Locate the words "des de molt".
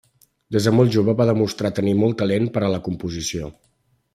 0.55-0.95